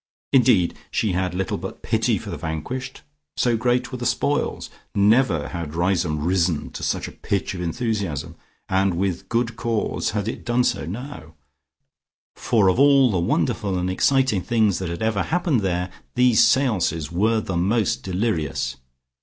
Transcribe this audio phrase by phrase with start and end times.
[0.33, 3.03] Indeed she had little but pity for the vanquished,
[3.37, 4.71] so great were the spoils.
[4.95, 8.33] Never had Riseholme risen to such a pitch of enthusiasm,
[8.67, 11.35] and with good cause had it done so now,
[12.35, 17.11] for of all the wonderful and exciting things that had ever happened there, these seances
[17.11, 18.77] were the most delirious.